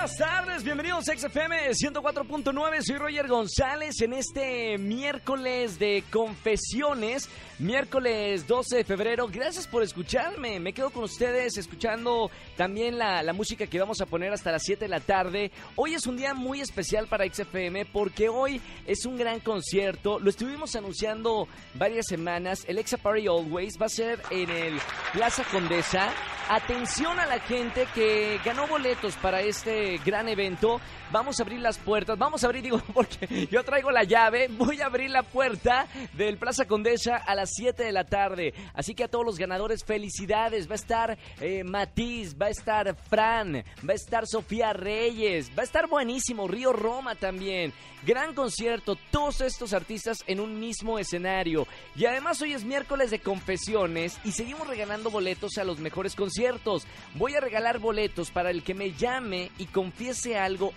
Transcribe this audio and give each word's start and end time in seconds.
Buenas 0.00 0.16
tardes, 0.16 0.64
bienvenidos 0.64 1.10
a 1.10 1.14
XFM 1.14 1.72
104.9, 1.72 2.80
soy 2.80 2.96
Roger 2.96 3.28
González 3.28 4.00
en 4.00 4.14
este 4.14 4.78
miércoles 4.78 5.78
de 5.78 6.02
confesiones, 6.10 7.28
miércoles 7.58 8.46
12 8.46 8.78
de 8.78 8.84
febrero, 8.84 9.28
gracias 9.30 9.66
por 9.66 9.82
escucharme, 9.82 10.58
me 10.58 10.72
quedo 10.72 10.88
con 10.88 11.04
ustedes 11.04 11.58
escuchando 11.58 12.30
también 12.56 12.96
la, 12.96 13.22
la 13.22 13.34
música 13.34 13.66
que 13.66 13.78
vamos 13.78 14.00
a 14.00 14.06
poner 14.06 14.32
hasta 14.32 14.50
las 14.50 14.62
7 14.62 14.86
de 14.86 14.88
la 14.88 15.00
tarde, 15.00 15.50
hoy 15.76 15.92
es 15.92 16.06
un 16.06 16.16
día 16.16 16.32
muy 16.32 16.62
especial 16.62 17.06
para 17.06 17.30
XFM 17.30 17.84
porque 17.84 18.30
hoy 18.30 18.58
es 18.86 19.04
un 19.04 19.18
gran 19.18 19.40
concierto, 19.40 20.18
lo 20.18 20.30
estuvimos 20.30 20.76
anunciando 20.76 21.46
varias 21.74 22.06
semanas, 22.06 22.64
el 22.68 22.78
Exa 22.78 22.96
Party 22.96 23.26
Always 23.26 23.74
va 23.78 23.84
a 23.84 23.90
ser 23.90 24.22
en 24.30 24.48
el 24.48 24.80
Plaza 25.12 25.44
Condesa, 25.44 26.10
atención 26.48 27.20
a 27.20 27.26
la 27.26 27.38
gente 27.40 27.86
que 27.94 28.40
ganó 28.42 28.66
boletos 28.66 29.14
para 29.16 29.42
este 29.42 29.89
gran 29.98 30.28
evento. 30.28 30.80
Vamos 31.12 31.38
a 31.38 31.42
abrir 31.42 31.60
las 31.60 31.78
puertas, 31.78 32.18
vamos 32.18 32.42
a 32.44 32.46
abrir, 32.46 32.62
digo, 32.62 32.80
porque 32.94 33.48
yo 33.50 33.64
traigo 33.64 33.90
la 33.90 34.04
llave, 34.04 34.48
voy 34.48 34.80
a 34.80 34.86
abrir 34.86 35.10
la 35.10 35.22
puerta 35.22 35.86
del 36.14 36.38
Plaza 36.38 36.66
Condesa 36.66 37.16
a 37.16 37.34
las 37.34 37.50
7 37.54 37.82
de 37.82 37.92
la 37.92 38.04
tarde. 38.04 38.54
Así 38.74 38.94
que 38.94 39.04
a 39.04 39.08
todos 39.08 39.24
los 39.24 39.38
ganadores, 39.38 39.84
felicidades. 39.84 40.68
Va 40.68 40.72
a 40.72 40.76
estar 40.76 41.18
eh, 41.40 41.64
Matiz, 41.64 42.36
va 42.40 42.46
a 42.46 42.50
estar 42.50 42.96
Fran, 43.08 43.64
va 43.88 43.92
a 43.92 43.96
estar 43.96 44.26
Sofía 44.26 44.72
Reyes, 44.72 45.50
va 45.50 45.62
a 45.62 45.64
estar 45.64 45.88
buenísimo, 45.88 46.48
Río 46.48 46.72
Roma 46.72 47.14
también. 47.14 47.72
Gran 48.06 48.34
concierto, 48.34 48.96
todos 49.10 49.42
estos 49.42 49.74
artistas 49.74 50.24
en 50.26 50.40
un 50.40 50.58
mismo 50.58 50.98
escenario. 50.98 51.66
Y 51.94 52.06
además 52.06 52.40
hoy 52.40 52.54
es 52.54 52.64
miércoles 52.64 53.10
de 53.10 53.18
confesiones 53.18 54.18
y 54.24 54.32
seguimos 54.32 54.66
regalando 54.66 55.10
boletos 55.10 55.58
a 55.58 55.64
los 55.64 55.80
mejores 55.80 56.14
conciertos. 56.14 56.86
Voy 57.16 57.34
a 57.34 57.40
regalar 57.40 57.78
boletos 57.78 58.30
para 58.30 58.50
el 58.50 58.62
que 58.62 58.72
me 58.72 58.92
llame 58.92 59.50
y 59.58 59.66
confiese 59.80 60.36
algo 60.36 60.74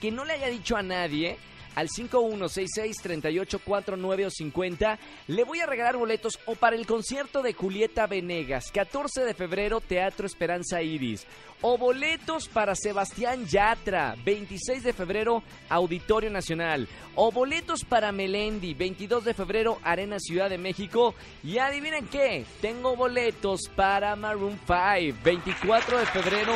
que 0.00 0.12
no 0.12 0.24
le 0.24 0.34
haya 0.34 0.46
dicho 0.46 0.76
a 0.76 0.82
nadie 0.84 1.36
al 1.74 1.88
5166-3849 1.88 4.26
o 4.26 4.30
50, 4.30 4.96
le 5.26 5.42
voy 5.42 5.58
a 5.58 5.66
regalar 5.66 5.96
boletos 5.96 6.38
o 6.46 6.54
para 6.54 6.76
el 6.76 6.86
concierto 6.86 7.42
de 7.42 7.52
Julieta 7.52 8.06
Venegas, 8.06 8.70
14 8.72 9.24
de 9.24 9.34
febrero, 9.34 9.80
Teatro 9.80 10.24
Esperanza 10.24 10.82
Iris, 10.82 11.26
o 11.62 11.76
boletos 11.76 12.46
para 12.46 12.76
Sebastián 12.76 13.44
Yatra, 13.46 14.14
26 14.24 14.84
de 14.84 14.92
febrero, 14.92 15.42
Auditorio 15.68 16.30
Nacional, 16.30 16.86
o 17.16 17.32
boletos 17.32 17.84
para 17.84 18.12
Melendi, 18.12 18.74
22 18.74 19.24
de 19.24 19.34
febrero, 19.34 19.80
Arena 19.82 20.20
Ciudad 20.20 20.48
de 20.48 20.58
México, 20.58 21.16
y 21.42 21.58
adivinen 21.58 22.06
qué, 22.06 22.46
tengo 22.60 22.94
boletos 22.94 23.62
para 23.74 24.14
Maroon 24.14 24.60
5, 24.64 25.18
24 25.24 25.98
de 25.98 26.06
febrero, 26.06 26.54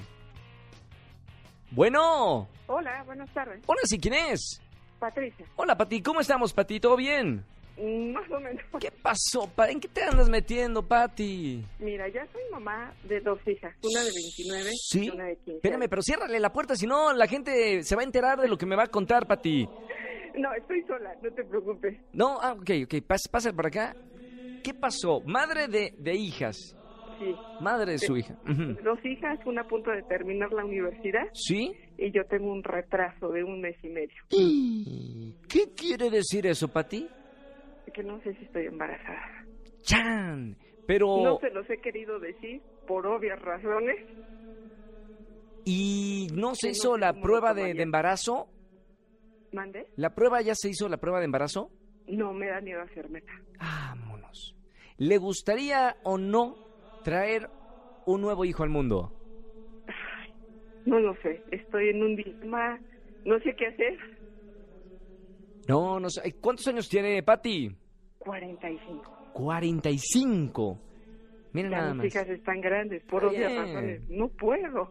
Bueno. 1.71 2.49
Hola, 2.67 3.03
buenas 3.05 3.33
tardes. 3.33 3.63
Hola, 3.67 3.81
¿sí 3.85 3.99
quién 3.99 4.15
es? 4.15 4.61
Patricia. 5.01 5.47
Hola, 5.57 5.77
Pati. 5.77 6.01
¿Cómo 6.03 6.21
estamos, 6.21 6.53
Pati? 6.53 6.79
¿Todo 6.79 6.97
bien? 6.97 7.45
Más 8.13 8.31
o 8.31 8.39
menos. 8.39 8.63
¿Qué 8.79 8.91
pasó? 8.91 9.49
pa? 9.57 9.71
¿En 9.71 9.81
qué 9.81 9.89
te 9.89 10.03
andas 10.03 10.29
metiendo, 10.29 10.87
Pati? 10.87 11.65
Mira, 11.79 12.07
ya 12.09 12.27
soy 12.31 12.43
mamá 12.53 12.93
de 13.05 13.21
dos 13.21 13.39
hijas, 13.49 13.75
una 13.83 14.01
de 14.05 14.11
29 14.15 14.71
Sí. 14.91 15.07
y 15.07 15.11
una 15.11 15.25
de 15.25 15.37
15. 15.37 15.53
Espérame, 15.57 15.89
pero 15.89 16.03
ciérrale 16.03 16.39
la 16.39 16.53
puerta, 16.53 16.77
si 16.77 16.87
no 16.87 17.13
la 17.15 17.27
gente 17.27 17.83
se 17.83 17.97
va 17.97 18.03
a 18.03 18.05
enterar 18.05 18.39
de 18.39 18.49
lo 18.49 18.59
que 18.59 18.67
me 18.67 18.77
va 18.77 18.83
a 18.85 18.89
contar, 18.89 19.27
Pati. 19.27 19.67
No, 20.37 20.53
estoy 20.55 20.83
sola, 20.83 21.15
no 21.23 21.31
te 21.33 21.43
preocupes. 21.45 21.97
No, 22.13 22.39
ah, 22.43 22.53
ok, 22.53 22.71
ok, 22.85 23.03
pas, 23.07 23.23
pasa 23.31 23.53
por 23.53 23.67
acá. 23.67 23.97
¿Qué 24.63 24.75
pasó? 24.75 25.21
Madre 25.25 25.67
de, 25.69 25.95
de 25.97 26.15
hijas. 26.15 26.77
Sí. 27.21 27.37
Madre 27.61 27.93
de 27.93 27.99
su 27.99 28.17
hija. 28.17 28.35
Ujú. 28.49 28.83
Dos 28.83 29.05
hijas, 29.05 29.39
una 29.45 29.61
a 29.61 29.69
punto 29.69 29.91
de 29.91 30.03
terminar 30.05 30.51
la 30.53 30.65
universidad 30.65 31.29
¿Sí? 31.35 31.77
y 31.99 32.11
yo 32.13 32.25
tengo 32.25 32.51
un 32.51 32.65
retraso 32.65 33.29
de 33.29 33.45
un 33.45 33.61
mes 33.61 33.77
y 33.83 33.89
medio. 33.89 34.23
¿Qué 35.47 35.75
quiere 35.77 36.09
decir 36.09 36.47
eso, 36.47 36.69
Pati? 36.69 37.07
Que 37.93 38.03
no 38.03 38.21
sé 38.23 38.33
si 38.37 38.45
estoy 38.45 38.67
embarazada. 38.67 39.45
¡Chan! 39.83 40.57
Pero... 40.87 41.23
No 41.23 41.39
se 41.41 41.51
los 41.51 41.69
he 41.69 41.79
querido 41.79 42.19
decir 42.19 42.63
por 42.87 43.07
obvias 43.07 43.41
razones. 43.43 43.97
¿Y 45.67 46.29
no 46.33 46.55
se 46.55 46.69
No 46.69 46.73
hizo 46.73 46.97
la 46.97 47.13
prueba 47.13 47.53
de, 47.53 47.71
embarazo? 47.83 48.49
¿Mande? 49.53 49.89
¿La 49.97 50.15
prueba 50.15 50.41
ya 50.41 50.55
se 50.55 50.71
hizo, 50.71 50.89
la 50.89 50.97
prueba 50.97 51.19
de 51.19 51.27
embarazo? 51.27 51.71
No 52.07 52.33
me 52.33 52.47
da 52.47 52.63
miedo 52.63 52.81
hacerme. 52.81 53.23
Vámonos. 53.59 54.57
¿Le 54.97 55.19
gustaría 55.19 55.97
o 56.03 56.17
no 56.17 56.70
traer 57.03 57.49
un 58.07 58.21
nuevo 58.21 58.45
hijo 58.45 58.63
al 58.63 58.71
mundo? 58.71 59.13
No 60.87 60.99
lo 60.99 61.15
sé, 61.23 61.43
estoy 61.51 61.91
en 61.91 62.03
un 62.03 62.17
dilema, 62.17 62.79
no 63.25 63.39
sé 63.41 63.55
qué 63.55 63.67
hacer. 63.67 63.99
No, 65.69 66.01
no 66.01 66.09
sé. 66.11 66.33
¿Cuántos 66.41 66.67
años 66.69 66.89
tiene 66.89 67.23
Pati? 67.23 67.71
45. 68.19 69.31
45. 69.35 70.79
Miren 71.53 71.71
Ya 71.71 71.79
nada 71.79 71.91
mis 71.95 71.99
más. 71.99 72.07
hijas 72.07 72.29
están 72.29 72.61
grandes, 72.61 73.03
por 73.05 73.25
obvias 73.25 73.53
razones. 73.55 74.03
No 74.09 74.29
puedo. 74.29 74.91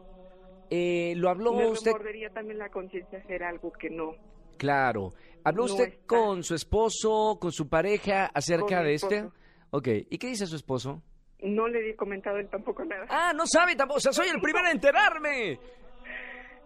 Eh, 0.70 1.14
¿Lo 1.18 1.30
habló 1.30 1.54
Me 1.54 1.68
usted? 1.68 1.92
remordería 1.92 2.30
también 2.30 2.60
la 2.60 2.70
conciencia 2.70 3.20
hacer 3.20 3.44
algo 3.44 3.72
que 3.72 3.90
no. 3.90 4.12
Claro. 4.58 5.14
¿Habló 5.44 5.66
No 5.66 5.72
usted 5.74 5.88
está. 5.90 6.06
con 6.06 6.44
su 6.44 6.54
esposo, 6.54 7.38
con 7.42 7.52
su 7.52 7.68
pareja 7.68 8.26
acerca 8.34 8.78
Con 8.78 8.86
de 8.86 8.94
este? 8.94 9.30
Ok. 9.72 9.88
¿Y 10.10 10.18
qué 10.18 10.28
dice 10.28 10.46
su 10.46 10.56
esposo? 10.56 11.02
No 11.42 11.68
le 11.68 11.90
he 11.90 11.96
comentado 11.96 12.38
él 12.38 12.50
tampoco 12.50 12.84
nada. 12.86 13.06
Ah, 13.10 13.32
no 13.36 13.46
sabe 13.48 13.76
tampoco. 13.76 13.98
O 13.98 14.02
sea, 14.02 14.12
soy 14.12 14.28
el 14.28 14.42
primero 14.42 14.66
en 14.66 14.74
enterarme. 14.74 15.60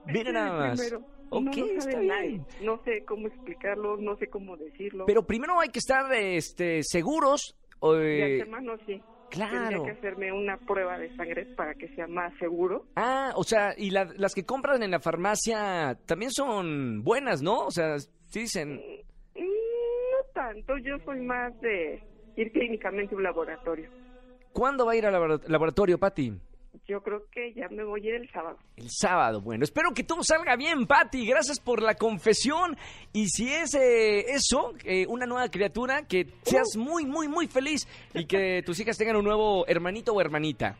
Este 0.07 0.31
nada 0.33 0.67
más. 0.69 0.79
primero. 0.79 1.05
No 1.31 1.51
está 1.51 1.99
bien. 1.99 2.45
Sé 2.85 3.03
cómo 3.05 3.27
explicarlo, 3.27 3.97
no 3.97 4.15
sé 4.17 4.27
cómo 4.27 4.55
decirlo. 4.57 5.05
Pero 5.05 5.23
primero 5.25 5.59
hay 5.59 5.69
que 5.69 5.79
estar 5.79 6.11
este, 6.13 6.81
seguros. 6.83 7.55
o, 7.79 7.93
de 7.93 8.19
eh, 8.37 8.41
antemano 8.41 8.73
sí. 8.85 9.01
claro. 9.31 9.69
Tendría 9.69 9.83
que 9.93 9.99
hacerme 9.99 10.31
una 10.31 10.57
prueba 10.57 10.97
de 10.99 11.15
sangre 11.15 11.45
para 11.55 11.73
que 11.75 11.87
sea 11.95 12.05
más 12.07 12.33
seguro. 12.37 12.85
Ah, 12.95 13.31
o 13.35 13.43
sea, 13.43 13.73
y 13.75 13.89
la- 13.89 14.11
las 14.15 14.35
que 14.35 14.45
compran 14.45 14.83
en 14.83 14.91
la 14.91 14.99
farmacia 14.99 15.97
también 16.05 16.31
son 16.31 17.03
buenas, 17.03 17.41
¿no? 17.41 17.65
O 17.65 17.71
sea, 17.71 17.97
sí 17.99 18.41
dicen, 18.41 18.81
Mm, 19.35 19.41
No 19.41 20.23
tanto, 20.35 20.77
yo 20.77 20.99
soy 21.05 21.19
más 21.21 21.59
de 21.61 21.99
ir 22.35 22.51
clínicamente 22.51 23.15
a 23.15 23.17
un 23.17 23.23
laboratorio. 23.23 23.89
¿Cuándo 24.53 24.85
va 24.85 24.93
a 24.93 24.95
ir 24.95 25.05
al 25.05 25.13
labora- 25.13 25.41
laboratorio, 25.47 25.97
Pati? 25.97 26.33
Yo 26.87 27.01
creo 27.01 27.23
que 27.31 27.53
ya 27.53 27.69
me 27.69 27.83
voy 27.83 28.01
a 28.05 28.09
ir 28.09 28.15
el 28.15 28.29
sábado. 28.31 28.57
El 28.75 28.89
sábado, 28.89 29.39
bueno, 29.41 29.63
espero 29.63 29.93
que 29.93 30.03
todo 30.03 30.23
salga 30.23 30.55
bien, 30.55 30.85
Pati. 30.87 31.25
Gracias 31.25 31.59
por 31.59 31.81
la 31.81 31.95
confesión. 31.95 32.75
Y 33.13 33.27
si 33.29 33.53
es 33.53 33.73
eh, 33.75 34.31
eso, 34.31 34.73
eh, 34.83 35.05
una 35.07 35.25
nueva 35.25 35.47
criatura, 35.49 36.03
que 36.07 36.27
seas 36.43 36.75
muy, 36.75 37.05
muy, 37.05 37.27
muy 37.27 37.47
feliz 37.47 37.87
y 38.13 38.25
que 38.25 38.61
tus 38.65 38.79
hijas 38.79 38.97
tengan 38.97 39.15
un 39.17 39.23
nuevo 39.25 39.65
hermanito 39.67 40.13
o 40.13 40.19
hermanita. 40.21 40.75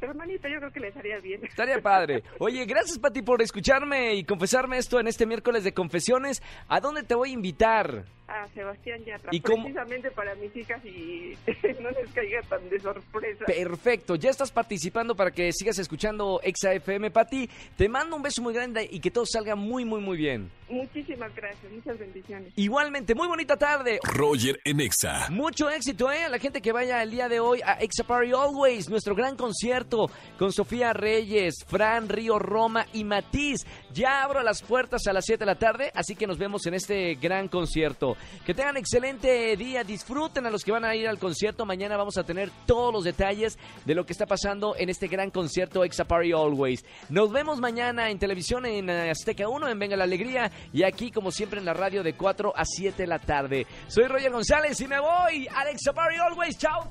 Hermanita, 0.00 0.48
yo 0.48 0.58
creo 0.58 0.72
que 0.72 0.80
les 0.80 0.96
haría 0.96 1.18
bien. 1.20 1.44
Estaría 1.44 1.80
padre. 1.80 2.24
Oye, 2.40 2.64
gracias, 2.64 2.98
Pati, 2.98 3.22
por 3.22 3.40
escucharme 3.40 4.14
y 4.14 4.24
confesarme 4.24 4.78
esto 4.78 4.98
en 4.98 5.06
este 5.06 5.26
miércoles 5.26 5.62
de 5.64 5.72
confesiones. 5.74 6.42
¿A 6.68 6.80
dónde 6.80 7.02
te 7.04 7.14
voy 7.14 7.30
a 7.30 7.34
invitar? 7.34 8.04
A 8.32 8.48
Sebastián 8.48 9.04
Yatra, 9.04 9.28
¿Y 9.32 9.40
cómo- 9.40 9.64
precisamente 9.64 10.10
para 10.10 10.34
mis 10.36 10.54
hijas 10.56 10.82
y 10.84 11.36
no 11.82 11.90
les 11.90 12.10
caiga 12.14 12.40
tan 12.48 12.68
de 12.70 12.80
sorpresa. 12.80 13.44
Perfecto, 13.46 14.14
ya 14.16 14.30
estás 14.30 14.50
participando 14.50 15.14
para 15.14 15.30
que 15.30 15.52
sigas 15.52 15.78
escuchando 15.78 16.40
Exa 16.42 16.72
FM, 16.72 17.10
Pati. 17.10 17.48
Te 17.76 17.88
mando 17.88 18.16
un 18.16 18.22
beso 18.22 18.40
muy 18.42 18.54
grande 18.54 18.88
y 18.90 19.00
que 19.00 19.10
todo 19.10 19.26
salga 19.26 19.54
muy, 19.54 19.84
muy, 19.84 20.00
muy 20.00 20.16
bien. 20.16 20.50
Muchísimas 20.68 21.34
gracias, 21.34 21.70
muchas 21.70 21.98
bendiciones. 21.98 22.50
Igualmente, 22.56 23.14
muy 23.14 23.28
bonita 23.28 23.56
tarde. 23.58 23.98
Roger 24.04 24.58
en 24.64 24.80
Exa. 24.80 25.28
Mucho 25.30 25.68
éxito, 25.68 26.10
¿eh? 26.10 26.24
A 26.24 26.30
la 26.30 26.38
gente 26.38 26.62
que 26.62 26.72
vaya 26.72 27.02
el 27.02 27.10
día 27.10 27.28
de 27.28 27.40
hoy 27.40 27.60
a 27.62 27.74
Exa 27.74 28.04
Party 28.04 28.32
Always, 28.32 28.88
nuestro 28.88 29.14
gran 29.14 29.36
concierto 29.36 30.10
con 30.38 30.50
Sofía 30.50 30.94
Reyes, 30.94 31.56
Fran, 31.66 32.08
Río, 32.08 32.38
Roma 32.38 32.86
y 32.94 33.04
Matiz. 33.04 33.66
Ya 33.92 34.22
abro 34.22 34.42
las 34.42 34.62
puertas 34.62 35.06
a 35.06 35.12
las 35.12 35.26
7 35.26 35.40
de 35.40 35.46
la 35.46 35.58
tarde, 35.58 35.90
así 35.94 36.14
que 36.16 36.26
nos 36.26 36.38
vemos 36.38 36.64
en 36.66 36.72
este 36.72 37.16
gran 37.16 37.48
concierto. 37.48 38.16
Que 38.44 38.54
tengan 38.54 38.76
excelente 38.76 39.56
día, 39.56 39.84
disfruten 39.84 40.46
a 40.46 40.50
los 40.50 40.64
que 40.64 40.72
van 40.72 40.84
a 40.84 40.94
ir 40.94 41.08
al 41.08 41.18
concierto. 41.18 41.64
Mañana 41.64 41.96
vamos 41.96 42.16
a 42.18 42.24
tener 42.24 42.50
todos 42.66 42.92
los 42.92 43.04
detalles 43.04 43.58
de 43.84 43.94
lo 43.94 44.04
que 44.04 44.12
está 44.12 44.26
pasando 44.26 44.74
en 44.76 44.88
este 44.88 45.08
gran 45.08 45.30
concierto 45.30 45.84
Exa 45.84 46.04
Party 46.04 46.32
Always. 46.32 46.84
Nos 47.08 47.30
vemos 47.30 47.60
mañana 47.60 48.10
en 48.10 48.18
televisión 48.18 48.66
en 48.66 48.90
Azteca 48.90 49.48
1, 49.48 49.68
en 49.68 49.78
Venga 49.78 49.96
la 49.96 50.04
Alegría, 50.04 50.50
y 50.72 50.82
aquí, 50.82 51.10
como 51.10 51.30
siempre, 51.30 51.58
en 51.58 51.64
la 51.64 51.74
radio 51.74 52.02
de 52.02 52.14
4 52.14 52.52
a 52.56 52.64
7 52.64 53.02
de 53.02 53.06
la 53.06 53.18
tarde. 53.18 53.66
Soy 53.88 54.06
Roger 54.06 54.32
González 54.32 54.80
y 54.80 54.86
me 54.86 55.00
voy 55.00 55.46
al 55.54 55.68
Exa 55.68 55.92
Party 55.92 56.16
Always. 56.16 56.58
¡Chao! 56.58 56.90